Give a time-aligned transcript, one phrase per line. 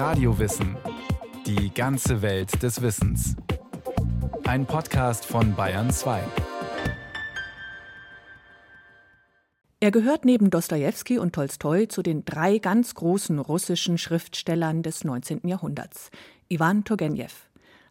[0.00, 0.78] Radiowissen.
[1.44, 3.36] Die ganze Welt des Wissens.
[4.44, 6.22] Ein Podcast von Bayern 2.
[9.80, 15.46] Er gehört neben Dostojewski und Tolstoi zu den drei ganz großen russischen Schriftstellern des 19.
[15.46, 16.10] Jahrhunderts.
[16.48, 17.28] Iwan Turgenew.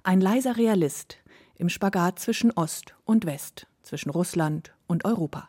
[0.02, 1.20] Ein leiser Realist
[1.58, 5.48] im Spagat zwischen Ost und West, zwischen Russland und Europa.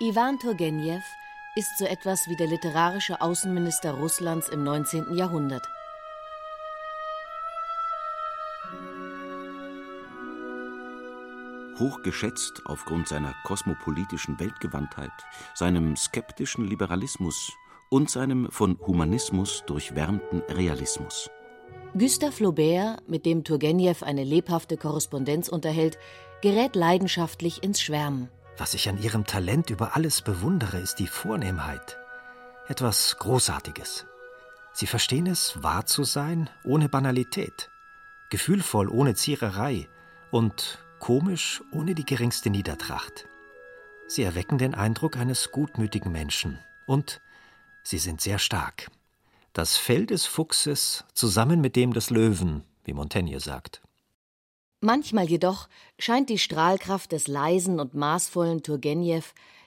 [0.00, 1.00] Iwan Turgenew
[1.56, 5.16] ist so etwas wie der literarische Außenminister Russlands im 19.
[5.16, 5.68] Jahrhundert.
[11.80, 15.10] Hochgeschätzt aufgrund seiner kosmopolitischen Weltgewandtheit,
[15.54, 17.50] seinem skeptischen Liberalismus
[17.90, 21.28] und seinem von Humanismus durchwärmten Realismus.
[21.94, 25.98] Gustave Flaubert, mit dem Turgenew eine lebhafte Korrespondenz unterhält,
[26.40, 28.28] gerät leidenschaftlich ins Schwärmen.
[28.58, 31.96] Was ich an ihrem Talent über alles bewundere, ist die Vornehmheit.
[32.66, 34.04] Etwas Großartiges.
[34.72, 37.70] Sie verstehen es, wahr zu sein, ohne Banalität,
[38.30, 39.88] gefühlvoll, ohne Ziererei
[40.32, 43.28] und komisch, ohne die geringste Niedertracht.
[44.08, 47.20] Sie erwecken den Eindruck eines gutmütigen Menschen und
[47.84, 48.90] sie sind sehr stark.
[49.52, 53.82] Das Fell des Fuchses zusammen mit dem des Löwen, wie Montaigne sagt.
[54.80, 59.22] Manchmal jedoch scheint die Strahlkraft des leisen und maßvollen Turgenew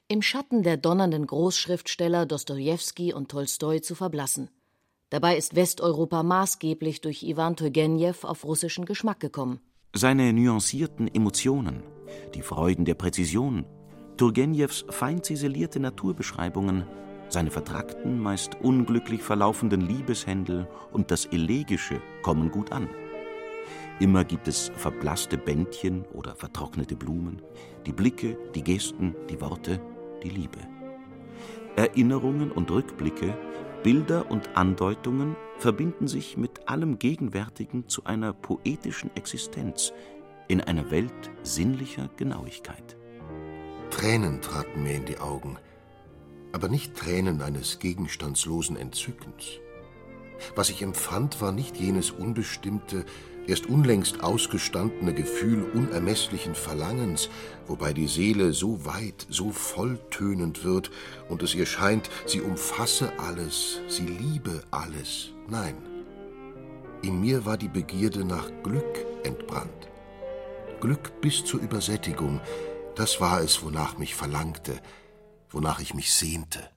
[0.08, 4.50] im Schatten der donnernden Großschriftsteller Dostojewski und Tolstoi zu verblassen.
[5.09, 9.59] Dabei ist Westeuropa maßgeblich durch Iwan Turgenew auf russischen Geschmack gekommen.
[9.94, 11.84] Seine nuancierten Emotionen,
[12.34, 13.66] die Freuden der Präzision,
[14.16, 16.86] Turgenews fein ziselierte Naturbeschreibungen,
[17.28, 22.90] seine vertrackten, meist unglücklich verlaufenden Liebeshändel und das Elegische kommen gut an.
[24.02, 27.39] Immer gibt es verblasste Bändchen oder vertrocknete Blumen,
[27.85, 29.80] die Blicke, die Gesten, die Worte,
[30.23, 30.57] die Liebe.
[31.75, 33.38] Erinnerungen und Rückblicke,
[33.84, 39.94] Bilder und Andeutungen verbinden sich mit allem Gegenwärtigen zu einer poetischen Existenz
[40.47, 42.97] in einer Welt sinnlicher Genauigkeit.
[43.91, 45.59] Tränen traten mir in die Augen,
[46.53, 49.59] aber nicht Tränen eines gegenstandslosen Entzückens.
[50.56, 53.06] Was ich empfand, war nicht jenes unbestimmte,
[53.47, 57.29] erst unlängst ausgestandene Gefühl unermesslichen Verlangens,
[57.68, 60.91] wobei die Seele so weit, so volltönend wird
[61.29, 65.29] und es ihr scheint, sie umfasse alles, sie liebe alles.
[65.47, 65.75] Nein,
[67.02, 69.90] in mir war die Begierde nach Glück entbrannt.
[70.79, 72.40] Glück bis zur Übersättigung,
[72.96, 74.79] das war es, wonach mich verlangte,
[75.50, 76.69] wonach ich mich sehnte.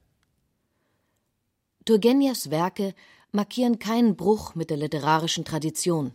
[1.84, 2.94] Turgenjews Werke
[3.32, 6.12] markieren keinen Bruch mit der literarischen Tradition.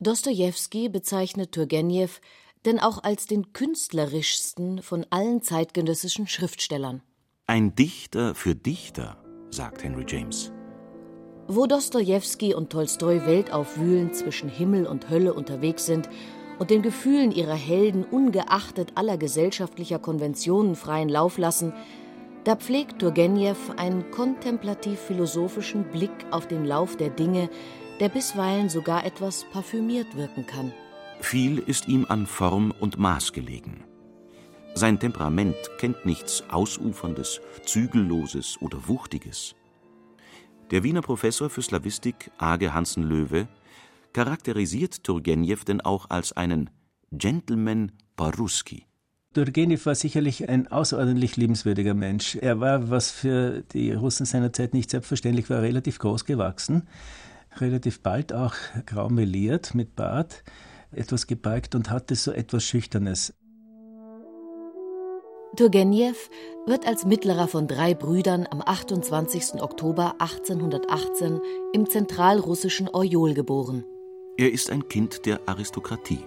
[0.00, 2.08] Dostojewski bezeichnet Turgenew
[2.64, 7.02] denn auch als den künstlerischsten von allen zeitgenössischen Schriftstellern.
[7.46, 9.16] Ein Dichter für Dichter,
[9.50, 10.52] sagt Henry James.
[11.48, 16.08] Wo Dostojewski und Tolstoi weltaufwühlend zwischen Himmel und Hölle unterwegs sind
[16.58, 21.72] und den Gefühlen ihrer Helden ungeachtet aller gesellschaftlicher Konventionen freien Lauf lassen,
[22.44, 27.50] da pflegt Turgenew einen kontemplativ-philosophischen Blick auf den Lauf der Dinge,
[28.00, 30.72] der bisweilen sogar etwas parfümiert wirken kann.
[31.20, 33.84] Viel ist ihm an Form und Maß gelegen.
[34.74, 39.56] Sein Temperament kennt nichts Ausuferndes, Zügelloses oder Wuchtiges.
[40.70, 43.48] Der Wiener Professor für Slawistik Age Hansen-Löwe
[44.12, 46.70] charakterisiert Turgenew denn auch als einen
[47.10, 48.84] Gentleman Paruski.
[49.34, 52.36] Turgenew war sicherlich ein außerordentlich liebenswürdiger Mensch.
[52.36, 56.86] Er war, was für die Russen seiner Zeit nicht selbstverständlich war, relativ groß gewachsen
[57.56, 58.54] relativ bald auch
[58.86, 60.42] grau meliert mit Bart,
[60.90, 63.34] etwas gebeugt und hatte so etwas Schüchternes.
[65.56, 66.14] Turgenew
[66.66, 69.60] wird als mittlerer von drei Brüdern am 28.
[69.60, 71.40] Oktober 1818
[71.72, 73.84] im zentralrussischen Orjol geboren.
[74.36, 76.24] Er ist ein Kind der Aristokratie.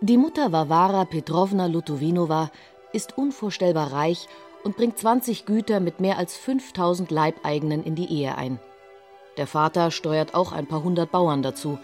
[0.00, 2.50] Die Mutter Varvara Petrovna Lutovinova
[2.92, 4.26] ist unvorstellbar reich
[4.64, 8.58] und bringt 20 Güter mit mehr als 5000 Leibeigenen in die Ehe ein.
[9.36, 11.78] Der Vater steuert auch ein paar hundert Bauern dazu.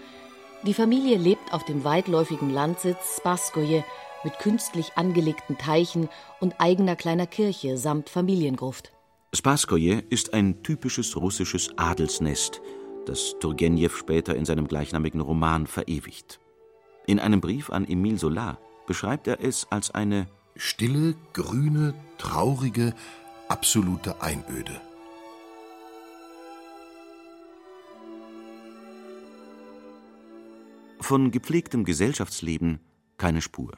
[0.65, 3.85] Die Familie lebt auf dem weitläufigen Landsitz Spaskoje
[4.25, 6.09] mit künstlich angelegten Teichen
[6.41, 8.93] und eigener kleiner Kirche samt Familiengruft.
[9.35, 12.61] Spaskoje ist ein typisches russisches Adelsnest,
[13.07, 16.41] das Turgenew später in seinem gleichnamigen Roman verewigt.
[17.07, 22.95] In einem Brief an Emile Solar beschreibt er es als eine stille, grüne, traurige,
[23.49, 24.81] absolute Einöde.
[31.01, 32.81] Von gepflegtem Gesellschaftsleben,
[33.17, 33.73] Keine Spur.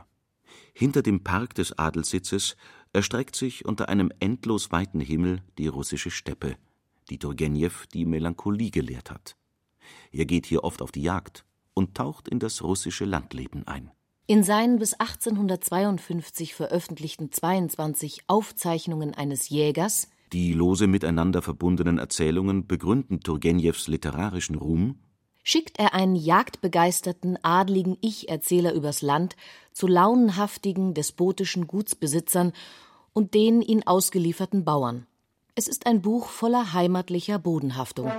[0.73, 2.57] Hinter dem Park des Adelssitzes
[2.93, 6.57] erstreckt sich unter einem endlos weiten Himmel die russische Steppe,
[7.09, 9.37] die Turgenjew die Melancholie gelehrt hat.
[10.13, 11.45] Er geht hier oft auf die Jagd
[11.75, 13.91] und taucht in das russische Landleben ein.
[14.27, 23.21] In seinen bis 1852 veröffentlichten 22 Aufzeichnungen eines Jägers Die lose miteinander verbundenen Erzählungen begründen
[23.21, 24.99] Turgenjews literarischen Ruhm
[25.51, 29.35] schickt er einen jagdbegeisterten adligen Ich-Erzähler übers Land
[29.73, 32.53] zu launenhaftigen, despotischen Gutsbesitzern
[33.15, 35.09] und den ihnen ausgelieferten Bauern.
[35.57, 38.13] Es ist ein Buch voller heimatlicher Bodenhaftung.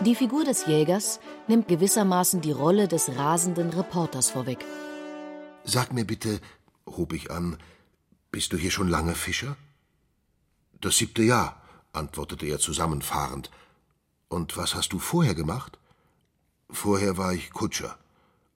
[0.00, 1.18] Die Figur des Jägers
[1.48, 4.64] nimmt gewissermaßen die Rolle des rasenden Reporters vorweg.
[5.64, 6.40] Sag mir bitte,
[6.86, 7.58] hob ich an,
[8.30, 9.56] bist du hier schon lange Fischer?
[10.80, 11.57] Das siebte Jahr,
[11.92, 13.50] antwortete er zusammenfahrend.
[14.28, 15.78] Und was hast du vorher gemacht?
[16.70, 17.98] Vorher war ich Kutscher.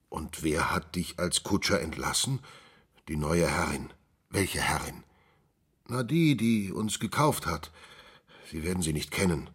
[0.09, 2.39] Und wer hat dich als Kutscher entlassen?
[3.07, 3.91] Die neue Herrin.
[4.29, 5.03] Welche Herrin?
[5.87, 7.71] Na, die, die uns gekauft hat.
[8.51, 9.49] Sie werden sie nicht kennen.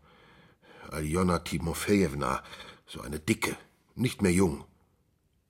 [0.91, 2.43] Aljona Timofejewna,
[2.87, 3.57] so eine Dicke,
[3.95, 4.65] nicht mehr jung.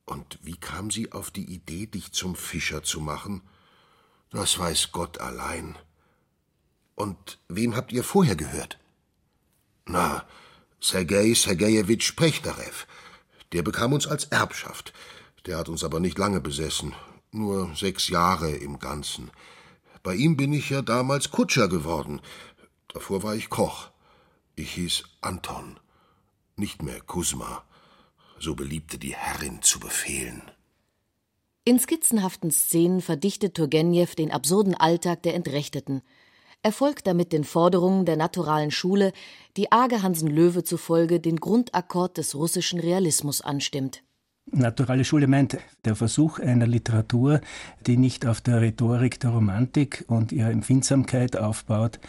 [0.05, 3.43] Und wie kam sie auf die Idee, dich zum Fischer zu machen?
[4.31, 5.77] Das weiß Gott allein.
[6.99, 8.77] Und wem habt ihr vorher gehört?
[9.87, 10.25] Na,
[10.81, 12.87] Sergei Sergejewitsch Prechtarew.
[13.53, 14.93] Der bekam uns als Erbschaft.
[15.47, 16.97] Der hat uns aber nicht lange besessen.
[17.31, 19.31] Nur sechs Jahre im Ganzen.
[20.03, 22.21] Bei ihm bin ich ja damals Kutscher geworden.
[22.89, 23.91] Davor war ich Koch.
[24.57, 25.79] Ich hieß Anton,
[26.57, 27.63] nicht mehr Kusma.
[28.41, 30.43] So beliebte die Herrin zu befehlen.
[31.65, 36.03] In skizzenhaften Szenen verdichtet Turgenjew den absurden Alltag der Entrechteten.
[36.63, 39.13] Er folgt damit den Forderungen der naturalen Schule,
[39.57, 44.03] die Age Hansen Löwe zufolge den Grundakkord des russischen Realismus anstimmt.
[44.51, 47.41] Naturale Schule meint der Versuch einer Literatur,
[47.87, 52.01] die nicht auf der Rhetorik der Romantik und ihrer Empfindsamkeit aufbaut,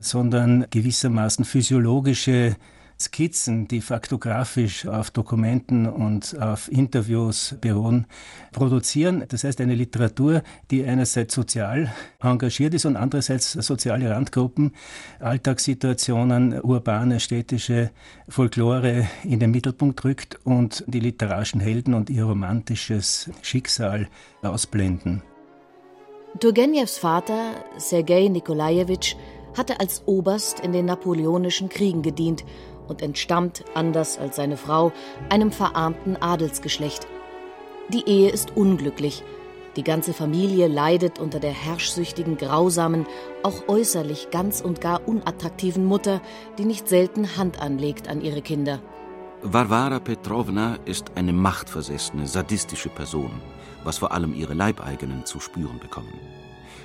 [0.00, 2.56] sondern gewissermaßen physiologische
[3.04, 8.06] Skizzen, die faktografisch auf Dokumenten und auf Interviews beruhen,
[8.52, 9.24] produzieren.
[9.28, 14.72] Das heißt eine Literatur, die einerseits sozial engagiert ist und andererseits soziale Randgruppen,
[15.20, 17.90] Alltagssituationen, urbane, städtische
[18.28, 24.08] Folklore in den Mittelpunkt rückt und die literarischen Helden und ihr romantisches Schicksal
[24.42, 25.22] ausblenden.
[26.40, 29.14] Turgenjews Vater, Sergei Nikolajewitsch,
[29.56, 32.44] hatte als Oberst in den napoleonischen Kriegen gedient
[32.88, 34.92] und entstammt, anders als seine Frau,
[35.28, 37.06] einem verarmten Adelsgeschlecht.
[37.88, 39.22] Die Ehe ist unglücklich.
[39.76, 43.06] Die ganze Familie leidet unter der herrschsüchtigen, grausamen,
[43.42, 46.20] auch äußerlich ganz und gar unattraktiven Mutter,
[46.58, 48.80] die nicht selten Hand anlegt an ihre Kinder.
[49.42, 53.42] Varvara Petrovna ist eine machtversessene, sadistische Person,
[53.82, 56.18] was vor allem ihre Leibeigenen zu spüren bekommen.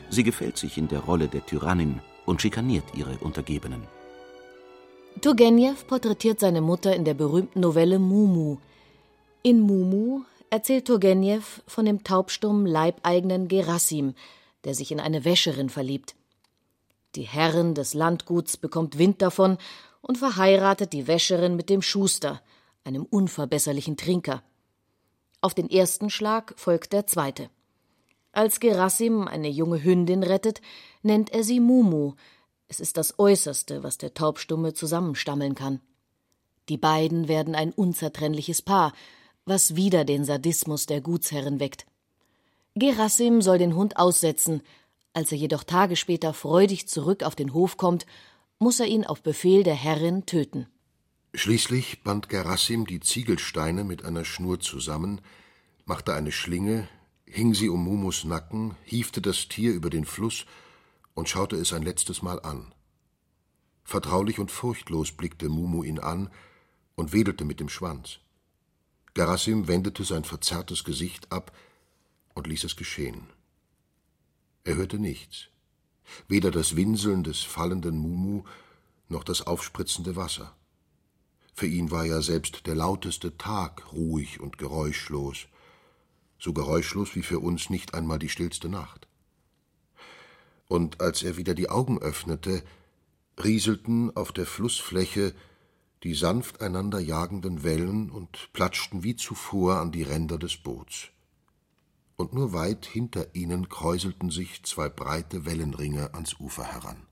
[0.10, 3.84] Sie gefällt sich in der Rolle der Tyrannin und schikaniert ihre Untergebenen.
[5.22, 8.58] Turgenew porträtiert seine Mutter in der berühmten Novelle Mumu.
[9.44, 14.14] In Mumu erzählt Turgenew von dem taubstummen Leibeigenen Gerassim,
[14.64, 16.16] der sich in eine Wäscherin verliebt.
[17.16, 19.58] Die Herrin des Landguts bekommt Wind davon
[20.02, 22.42] und verheiratet die Wäscherin mit dem Schuster,
[22.86, 24.42] einem unverbesserlichen Trinker.
[25.42, 27.50] Auf den ersten Schlag folgt der zweite.
[28.32, 30.62] Als Gerassim eine junge Hündin rettet,
[31.02, 32.14] nennt er sie Mumu.
[32.70, 35.82] Es ist das Äußerste, was der Taubstumme zusammenstammeln kann.
[36.70, 38.94] Die beiden werden ein unzertrennliches Paar,
[39.46, 41.88] was wieder den Sadismus der Gutsherrin weckt.
[42.76, 44.62] Gerassim soll den Hund aussetzen,
[45.14, 48.06] als er jedoch Tage später freudig zurück auf den Hof kommt,
[48.60, 50.68] muss er ihn auf Befehl der Herrin töten.
[51.34, 55.22] Schließlich band Gerassim die Ziegelsteine mit einer Schnur zusammen,
[55.86, 56.88] machte eine Schlinge,
[57.26, 60.46] hing sie um Mumus Nacken, hiefte das Tier über den Fluss
[61.20, 62.74] und schaute es ein letztes Mal an.
[63.84, 66.30] Vertraulich und furchtlos blickte Mumu ihn an
[66.96, 68.20] und wedelte mit dem Schwanz.
[69.16, 71.52] Gerassim wendete sein verzerrtes Gesicht ab
[72.36, 73.28] und ließ es geschehen.
[74.64, 75.50] Er hörte nichts,
[76.30, 78.44] weder das Winseln des fallenden Mumu
[79.10, 80.56] noch das aufspritzende Wasser.
[81.54, 85.48] Für ihn war ja selbst der lauteste Tag ruhig und geräuschlos,
[86.38, 89.09] so geräuschlos wie für uns nicht einmal die stillste Nacht.
[90.70, 92.64] Und als er wieder die Augen öffnete,
[93.44, 95.34] rieselten auf der Flussfläche
[96.04, 101.10] die sanft einander jagenden Wellen und platschten wie zuvor an die Ränder des Boots.
[102.16, 107.06] Und nur weit hinter ihnen kräuselten sich zwei breite Wellenringe ans Ufer heran.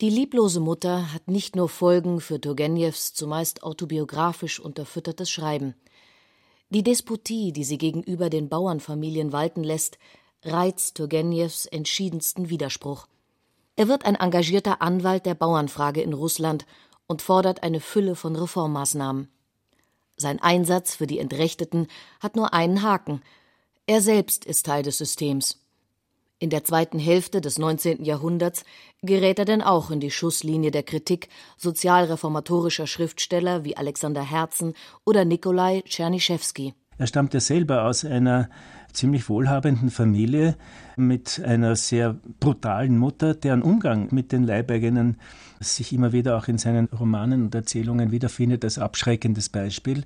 [0.00, 5.74] Die lieblose Mutter hat nicht nur Folgen für Turgenjews zumeist autobiografisch unterfüttertes Schreiben.
[6.70, 9.98] Die Despotie, die sie gegenüber den Bauernfamilien walten lässt,
[10.44, 13.06] reizt Turgenjews entschiedensten Widerspruch.
[13.76, 16.66] Er wird ein engagierter Anwalt der Bauernfrage in Russland
[17.06, 19.28] und fordert eine Fülle von Reformmaßnahmen.
[20.16, 21.88] Sein Einsatz für die Entrechteten
[22.20, 23.22] hat nur einen Haken.
[23.86, 25.60] Er selbst ist Teil des Systems.
[26.38, 28.04] In der zweiten Hälfte des 19.
[28.04, 28.64] Jahrhunderts
[29.02, 34.74] gerät er denn auch in die Schusslinie der Kritik sozialreformatorischer Schriftsteller wie Alexander Herzen
[35.04, 36.74] oder Nikolai Tschernischewski.
[36.98, 38.50] Er stammte selber aus einer
[38.94, 40.56] ziemlich wohlhabenden Familie
[40.96, 45.18] mit einer sehr brutalen Mutter, deren Umgang mit den Leibeigenen
[45.60, 50.04] sich immer wieder auch in seinen Romanen und Erzählungen wiederfindet als abschreckendes Beispiel.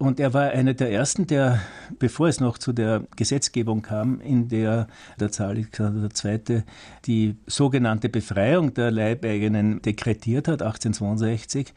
[0.00, 1.60] Und er war einer der ersten, der,
[1.98, 4.86] bevor es noch zu der Gesetzgebung kam, in der
[5.20, 6.62] der Zahl Alexander II.
[7.04, 11.74] die sogenannte Befreiung der Leibeigenen dekretiert hat, 1862.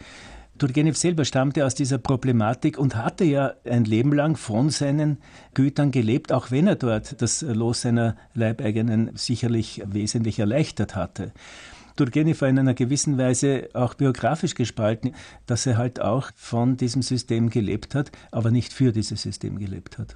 [0.64, 5.18] Turgenev selber stammte aus dieser Problematik und hatte ja ein Leben lang von seinen
[5.54, 11.34] Gütern gelebt, auch wenn er dort das Los seiner Leibeigenen sicherlich wesentlich erleichtert hatte.
[11.98, 15.14] Turgenev war in einer gewissen Weise auch biografisch gespalten,
[15.48, 19.98] dass er halt auch von diesem System gelebt hat, aber nicht für dieses System gelebt
[19.98, 20.16] hat.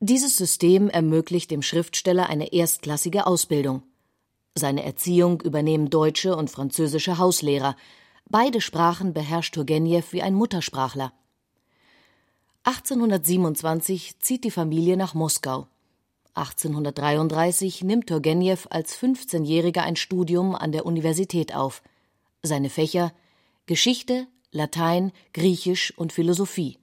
[0.00, 3.84] Dieses System ermöglicht dem Schriftsteller eine erstklassige Ausbildung.
[4.56, 7.76] Seine Erziehung übernehmen deutsche und französische Hauslehrer.
[8.30, 11.12] Beide Sprachen beherrscht Turgenev wie ein Muttersprachler.
[12.64, 15.68] 1827 zieht die Familie nach Moskau.
[16.34, 21.82] 1833 nimmt Turgenev als 15-Jähriger ein Studium an der Universität auf.
[22.42, 23.12] Seine Fächer
[23.66, 26.78] Geschichte, Latein, Griechisch und Philosophie.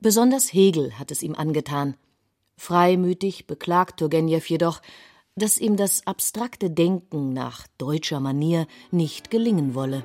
[0.00, 1.96] Besonders Hegel hat es ihm angetan.
[2.56, 4.82] Freimütig beklagt Turgenev jedoch,
[5.36, 10.04] dass ihm das abstrakte Denken nach deutscher Manier nicht gelingen wolle.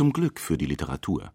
[0.00, 1.30] Zum Glück für die Literatur.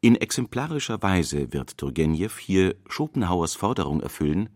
[0.00, 4.48] In exemplarischer Weise wird Turgenev hier Schopenhauers Forderung erfüllen,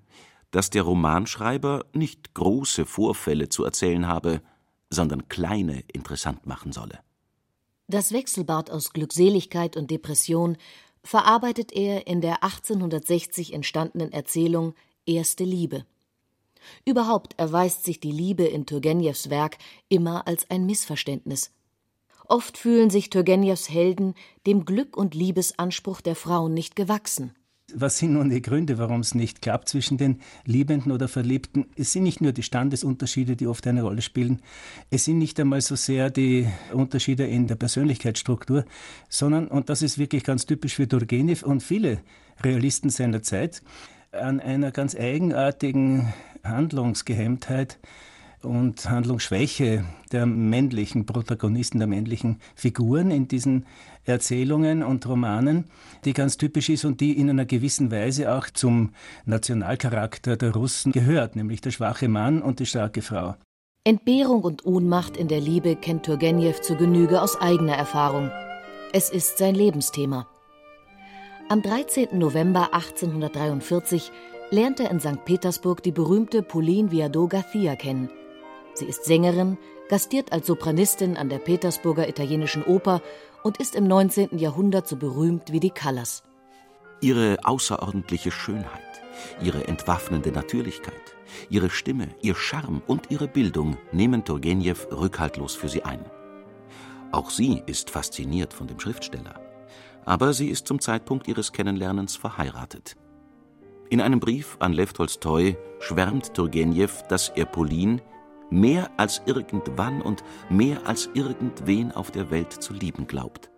[0.53, 4.41] dass der Romanschreiber nicht große Vorfälle zu erzählen habe,
[4.89, 7.01] sondern kleine interessant machen solle.
[7.89, 10.57] Das Wechselbad aus Glückseligkeit und Depression
[11.05, 15.85] verarbeitet er in der 1860 entstandenen Erzählung Erste Liebe.
[16.87, 19.59] Überhaupt erweist sich die Liebe in Turgenjews Werk
[19.91, 21.51] immer als ein Missverständnis.
[22.33, 24.15] Oft fühlen sich Turgenjews Helden
[24.47, 27.35] dem Glück und Liebesanspruch der Frauen nicht gewachsen.
[27.75, 31.67] Was sind nun die Gründe, warum es nicht klappt zwischen den Liebenden oder Verliebten?
[31.77, 34.41] Es sind nicht nur die Standesunterschiede, die oft eine Rolle spielen.
[34.89, 38.65] Es sind nicht einmal so sehr die Unterschiede in der Persönlichkeitsstruktur,
[39.11, 42.01] sondern, und das ist wirklich ganz typisch für Turgenev und viele
[42.43, 43.63] Realisten seiner Zeit,
[44.11, 47.79] an einer ganz eigenartigen Handlungsgehemmtheit
[48.45, 53.67] und Handlungsschwäche der männlichen Protagonisten, der männlichen Figuren in diesen
[54.05, 55.65] Erzählungen und Romanen,
[56.05, 58.93] die ganz typisch ist und die in einer gewissen Weise auch zum
[59.25, 63.37] Nationalcharakter der Russen gehört, nämlich der schwache Mann und die starke Frau.
[63.85, 68.31] Entbehrung und Ohnmacht in der Liebe kennt Turgenev zur Genüge aus eigener Erfahrung.
[68.93, 70.29] Es ist sein Lebensthema.
[71.49, 72.19] Am 13.
[72.19, 74.11] November 1843
[74.51, 75.25] lernt er in St.
[75.25, 78.09] Petersburg die berühmte Pauline Viardot Garcia kennen–
[78.75, 83.03] Sie ist Sängerin, gastiert als Sopranistin an der Petersburger Italienischen Oper
[83.43, 84.39] und ist im 19.
[84.39, 86.23] Jahrhundert so berühmt wie die Callas.
[87.01, 89.03] Ihre außerordentliche Schönheit,
[89.43, 91.17] ihre entwaffnende Natürlichkeit,
[91.51, 96.05] ihre Stimme, ihr Charme und ihre Bildung nehmen Turgenev rückhaltlos für sie ein.
[97.11, 99.41] Auch sie ist fasziniert von dem Schriftsteller.
[100.05, 102.97] Aber sie ist zum Zeitpunkt ihres Kennenlernens verheiratet.
[103.91, 108.01] In einem Brief an Lev Tolstoi schwärmt Turgenev, dass er Pauline
[108.53, 113.51] mehr als irgendwann und mehr als irgendwen auf der Welt zu lieben glaubt.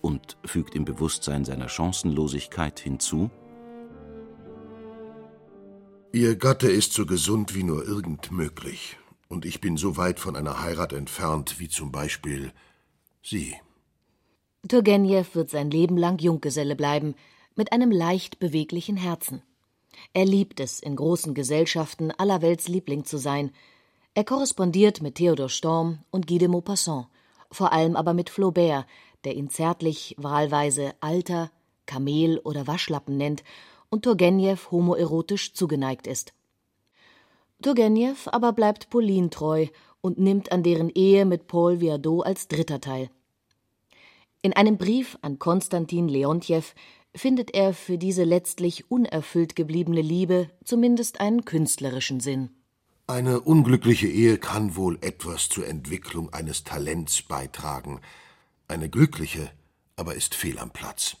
[0.00, 3.30] Und fügt im Bewusstsein seiner Chancenlosigkeit hinzu,
[6.14, 10.36] Ihr Gatte ist so gesund wie nur irgend möglich, und ich bin so weit von
[10.36, 12.52] einer Heirat entfernt wie zum Beispiel
[13.22, 13.54] Sie.
[14.68, 17.14] Turgenev wird sein Leben lang Junggeselle bleiben,
[17.56, 19.42] mit einem leicht beweglichen Herzen.
[20.12, 23.50] Er liebt es, in großen Gesellschaften aller Welts Liebling zu sein,
[24.14, 27.06] er korrespondiert mit Theodor Storm und Guy de Maupassant,
[27.50, 28.86] vor allem aber mit Flaubert,
[29.24, 31.50] der ihn zärtlich wahlweise Alter,
[31.86, 33.42] Kamel oder Waschlappen nennt
[33.88, 36.32] und Turgenev homoerotisch zugeneigt ist.
[37.62, 39.66] Turgenev aber bleibt Pauline treu
[40.00, 43.10] und nimmt an deren Ehe mit Paul Viardot als Dritter teil.
[44.42, 46.64] In einem Brief an Konstantin Leontjew
[47.14, 52.50] findet er für diese letztlich unerfüllt gebliebene Liebe zumindest einen künstlerischen Sinn.
[53.06, 58.00] Eine unglückliche Ehe kann wohl etwas zur Entwicklung eines Talents beitragen.
[58.68, 59.50] Eine glückliche
[59.96, 61.16] aber ist fehl am Platz.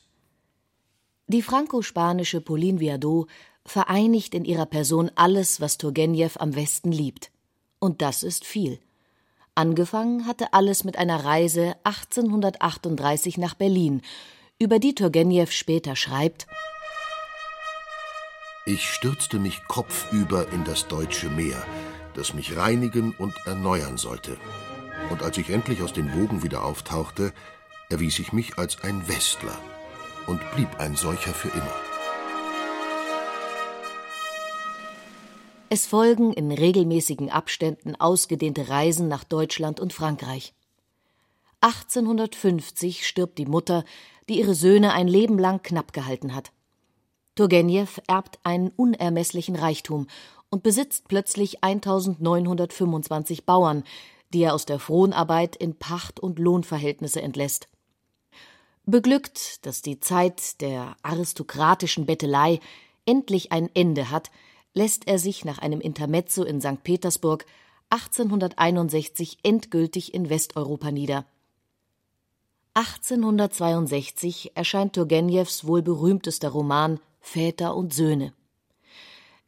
[1.26, 3.28] Die franco-spanische Pauline Viardot
[3.64, 7.30] vereinigt in ihrer Person alles, was Turgenew am Westen liebt.
[7.78, 8.80] Und das ist viel.
[9.54, 14.02] Angefangen hatte alles mit einer Reise 1838 nach Berlin,
[14.58, 16.46] über die Turgenew später schreibt:
[18.64, 21.66] Ich stürzte mich kopfüber in das deutsche Meer,
[22.14, 24.36] das mich reinigen und erneuern sollte.
[25.10, 27.32] Und als ich endlich aus den Wogen wieder auftauchte,
[27.90, 29.58] erwies ich mich als ein Westler
[30.28, 31.74] und blieb ein solcher für immer.
[35.68, 40.54] Es folgen in regelmäßigen Abständen ausgedehnte Reisen nach Deutschland und Frankreich.
[41.62, 43.84] 1850 stirbt die Mutter,
[44.28, 46.52] die ihre Söhne ein Leben lang knapp gehalten hat.
[47.34, 50.06] Turgenew erbt einen unermesslichen Reichtum
[50.50, 53.84] und besitzt plötzlich 1925 Bauern,
[54.34, 57.68] die er aus der Fronarbeit in Pacht- und Lohnverhältnisse entlässt.
[58.84, 62.60] Beglückt, dass die Zeit der aristokratischen Bettelei
[63.06, 64.30] endlich ein Ende hat,
[64.74, 66.82] lässt er sich nach einem Intermezzo in St.
[66.82, 67.46] Petersburg
[67.90, 71.26] 1861 endgültig in Westeuropa nieder.
[72.74, 78.34] 1862 erscheint Turgenjews wohl berühmtester Roman Väter und Söhne.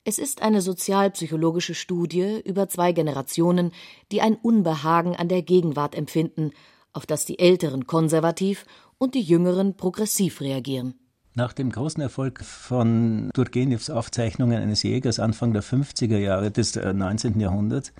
[0.04, 3.73] Es ist eine sozialpsychologische Studie über zwei Generationen,
[4.12, 6.52] die ein Unbehagen an der Gegenwart empfinden,
[6.93, 8.64] auf das die Älteren konservativ
[8.99, 10.95] und die Jüngeren progressiv reagieren.
[11.35, 17.40] Nach dem großen Erfolg von Turgenevs Aufzeichnungen eines Jägers Anfang der 50er Jahre des 19.
[17.40, 17.93] Äh, Jahrhunderts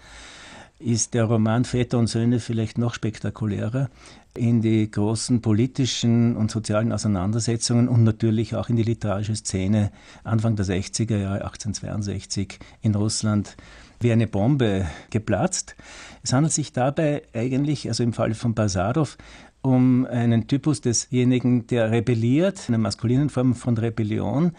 [0.79, 3.89] ist der Roman Väter und Söhne vielleicht noch spektakulärer
[4.37, 9.93] in die großen politischen und sozialen Auseinandersetzungen und natürlich auch in die literarische Szene
[10.25, 13.57] Anfang der 60er Jahre 1862 in Russland
[14.01, 15.77] wie eine Bombe geplatzt.
[16.23, 19.17] Es handelt sich dabei eigentlich, also im Fall von Basarow,
[19.65, 24.53] um einen Typus desjenigen, der rebelliert, eine maskulinen Form von Rebellion.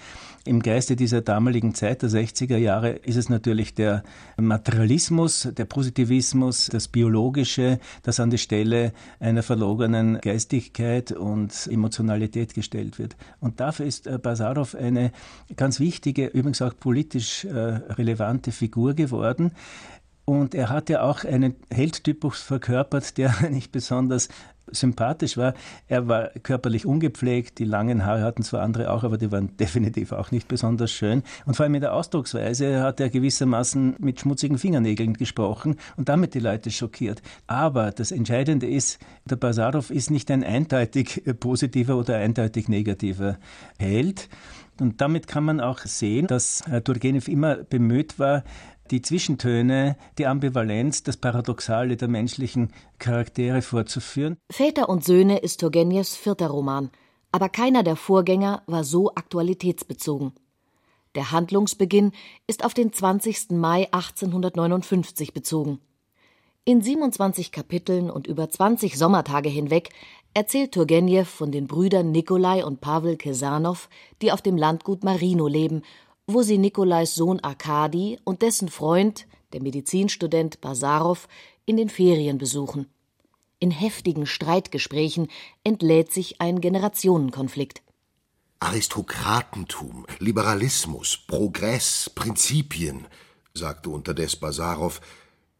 [0.46, 4.04] Im Geiste dieser damaligen Zeit, der 60er Jahre, ist es natürlich der
[4.38, 12.98] Materialismus, der Positivismus, das Biologische, das an die Stelle einer verlogenen Geistigkeit und Emotionalität gestellt
[12.98, 13.16] wird.
[13.40, 15.12] Und dafür ist äh, Basarow eine
[15.56, 19.52] ganz wichtige, übrigens auch politisch äh, relevante Figur geworden.
[20.26, 24.30] Und er hat ja auch einen Heldtypus verkörpert, der nicht besonders
[24.72, 25.54] sympathisch war.
[25.88, 30.12] Er war körperlich ungepflegt, die langen Haare hatten zwar andere auch, aber die waren definitiv
[30.12, 31.24] auch nicht besonders schön.
[31.46, 36.34] Und vor allem in der Ausdrucksweise hat er gewissermaßen mit schmutzigen Fingernägeln gesprochen und damit
[36.34, 37.22] die Leute schockiert.
[37.48, 43.38] Aber das Entscheidende ist, der Basarow ist nicht ein eindeutig positiver oder eindeutig negativer
[43.78, 44.30] Held.
[44.80, 48.44] Und damit kann man auch sehen, dass Turgenev immer bemüht war,
[48.92, 54.38] die Zwischentöne, die Ambivalenz, das Paradoxale der menschlichen Charaktere vorzuführen.
[54.52, 56.92] Väter und Söhne ist Turgenjews vierter Roman,
[57.32, 60.34] aber keiner der Vorgänger war so aktualitätsbezogen.
[61.16, 62.12] Der Handlungsbeginn
[62.46, 63.52] ist auf den 20.
[63.52, 65.80] Mai 1859 bezogen.
[66.66, 69.90] In 27 Kapiteln und über 20 Sommertage hinweg
[70.34, 73.88] erzählt Turgenjew von den Brüdern Nikolai und Pavel Kesanow,
[74.22, 75.84] die auf dem Landgut Marino leben
[76.28, 81.28] wo sie Nikolais Sohn Arkadi und dessen Freund, der Medizinstudent Basarow,
[81.66, 82.88] in den Ferien besuchen.
[83.60, 85.28] In heftigen Streitgesprächen
[85.64, 87.82] entlädt sich ein Generationenkonflikt.
[88.60, 93.08] Aristokratentum, Liberalismus, Progress, Prinzipien,
[93.54, 95.00] sagte unterdes Basarow,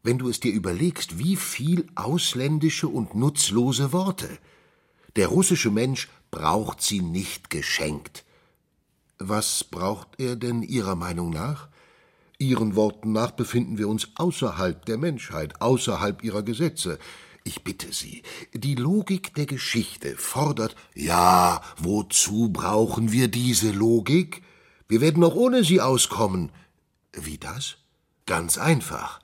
[0.02, 4.38] wenn du es dir überlegst, wie viel ausländische und nutzlose Worte.
[5.16, 8.25] Der russische Mensch braucht sie nicht geschenkt.
[9.18, 11.68] Was braucht er denn Ihrer Meinung nach?
[12.38, 16.98] Ihren Worten nach befinden wir uns außerhalb der Menschheit, außerhalb ihrer Gesetze.
[17.44, 24.42] Ich bitte Sie, die Logik der Geschichte fordert, ja, wozu brauchen wir diese Logik?
[24.88, 26.50] Wir werden auch ohne sie auskommen.
[27.12, 27.76] Wie das?
[28.26, 29.20] Ganz einfach.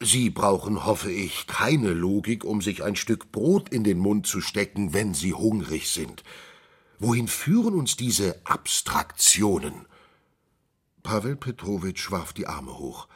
[0.00, 4.40] Sie brauchen, hoffe ich, keine Logik, um sich ein Stück Brot in den Mund zu
[4.40, 6.24] stecken, wenn Sie hungrig sind.
[7.02, 9.86] Wohin führen uns diese Abstraktionen?
[11.02, 13.08] Pavel Petrowitsch warf die Arme hoch.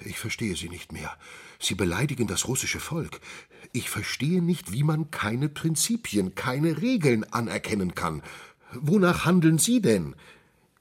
[0.00, 1.16] Ich verstehe Sie nicht mehr.
[1.60, 3.20] Sie beleidigen das russische Volk.
[3.72, 8.20] Ich verstehe nicht, wie man keine Prinzipien, keine Regeln anerkennen kann.
[8.72, 10.16] Wonach handeln Sie denn?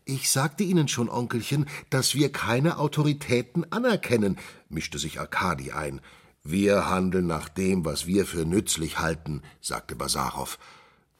[0.04, 6.02] Ich sagte Ihnen schon, Onkelchen, dass wir keine Autoritäten anerkennen, mischte sich Arkadi ein.
[6.44, 10.58] Wir handeln nach dem, was wir für nützlich halten, sagte Basarow.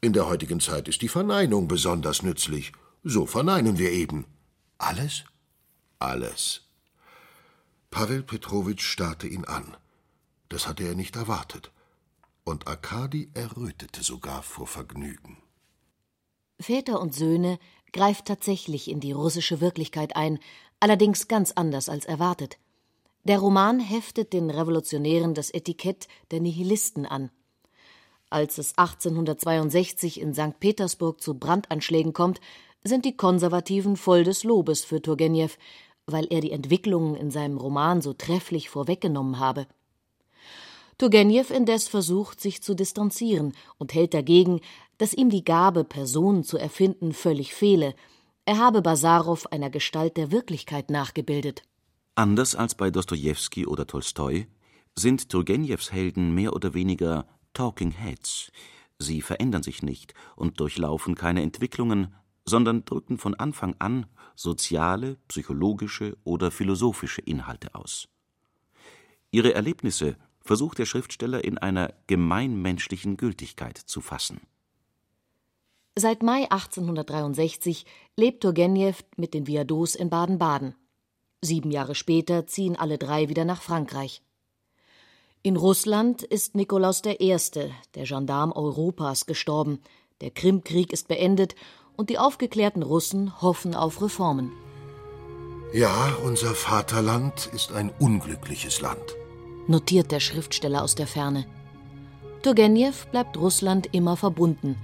[0.04, 2.72] In der heutigen Zeit ist die Verneinung besonders nützlich.
[3.04, 4.26] So verneinen wir eben.
[4.76, 5.24] Alles?
[5.98, 6.68] Alles.
[7.90, 9.78] Pavel Petrowitsch starrte ihn an.
[10.50, 11.72] Das hatte er nicht erwartet.
[12.44, 15.38] Und Arkadi errötete sogar vor Vergnügen.
[16.60, 17.58] Väter und Söhne
[17.94, 20.38] greift tatsächlich in die russische Wirklichkeit ein,
[20.80, 22.58] allerdings ganz anders als erwartet.
[23.22, 27.30] Der Roman heftet den Revolutionären das Etikett der Nihilisten an.
[28.30, 30.58] Als es 1862 in St.
[30.58, 32.40] Petersburg zu Brandanschlägen kommt,
[32.82, 35.50] sind die Konservativen voll des Lobes für Turgenew,
[36.06, 39.66] weil er die Entwicklungen in seinem Roman so trefflich vorweggenommen habe.
[40.98, 44.60] Turgenew indes versucht, sich zu distanzieren und hält dagegen,
[44.98, 47.94] dass ihm die Gabe, Personen zu erfinden, völlig fehle.
[48.44, 51.62] Er habe Basarow einer Gestalt der Wirklichkeit nachgebildet.
[52.14, 54.46] Anders als bei Dostojewski oder Tolstoi
[54.96, 58.52] sind Turgenjews Helden mehr oder weniger Talking Heads.
[58.98, 62.14] Sie verändern sich nicht und durchlaufen keine Entwicklungen,
[62.44, 68.08] sondern drücken von Anfang an soziale, psychologische oder philosophische Inhalte aus.
[69.30, 74.40] Ihre Erlebnisse versucht der Schriftsteller in einer gemeinmenschlichen Gültigkeit zu fassen.
[75.96, 77.86] Seit Mai 1863
[78.16, 80.74] lebt Turgenew mit den Viados in Baden-Baden.
[81.40, 84.23] Sieben Jahre später ziehen alle drei wieder nach Frankreich.
[85.46, 87.36] In Russland ist Nikolaus I.,
[87.94, 89.78] der Gendarm Europas, gestorben.
[90.22, 91.54] Der Krimkrieg ist beendet
[91.96, 94.52] und die aufgeklärten Russen hoffen auf Reformen.
[95.74, 99.16] Ja, unser Vaterland ist ein unglückliches Land,
[99.66, 101.44] notiert der Schriftsteller aus der Ferne.
[102.42, 104.76] Turgenew bleibt Russland immer verbunden.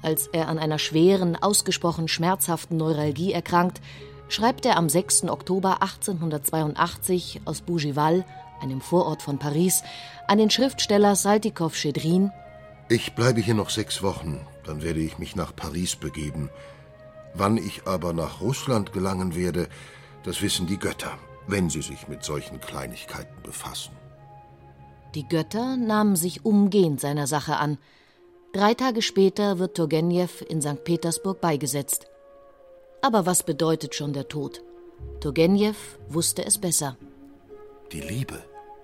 [0.00, 3.80] Als er an einer schweren, ausgesprochen schmerzhaften Neuralgie erkrankt,
[4.28, 5.24] schreibt er am 6.
[5.24, 8.24] Oktober 1882 aus Bougival,
[8.62, 9.82] einem Vorort von Paris,
[10.28, 12.30] an den Schriftsteller Saltikow-Schedrin:
[12.88, 16.50] Ich bleibe hier noch sechs Wochen, dann werde ich mich nach Paris begeben.
[17.34, 19.68] Wann ich aber nach Russland gelangen werde,
[20.24, 23.92] das wissen die Götter, wenn sie sich mit solchen Kleinigkeiten befassen.
[25.14, 27.78] Die Götter nahmen sich umgehend seiner Sache an.
[28.52, 30.84] Drei Tage später wird Turgenew in St.
[30.84, 32.06] Petersburg beigesetzt.
[33.02, 34.62] Aber was bedeutet schon der Tod?
[35.20, 35.74] Turgenew
[36.08, 36.96] wusste es besser.
[37.92, 38.42] Die Liebe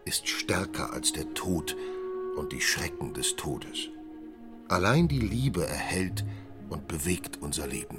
[0.09, 1.77] ist stärker als der Tod
[2.37, 3.91] und die Schrecken des Todes.
[4.69, 6.25] Allein die Liebe erhält
[6.71, 7.99] und bewegt unser Leben.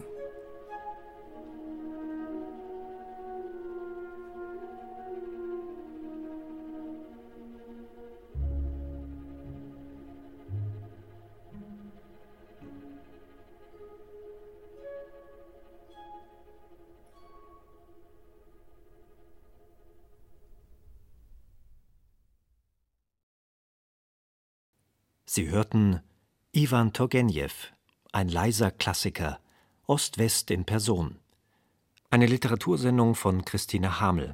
[25.31, 25.99] Sie hörten
[26.53, 27.51] Iwan Turgenew,
[28.11, 29.39] ein leiser Klassiker,
[29.85, 31.19] Ost-West in Person.
[32.09, 34.33] Eine Literatursendung von Christine Hamel.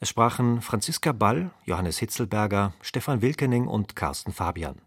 [0.00, 4.82] Es sprachen Franziska Ball, Johannes Hitzelberger, Stefan Wilkening und Carsten Fabian.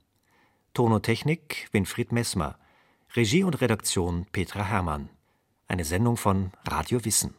[0.74, 2.58] Tonotechnik Winfried Messmer.
[3.16, 5.08] Regie und Redaktion Petra Herrmann.
[5.70, 7.34] Eine Sendung von Radio Wissen.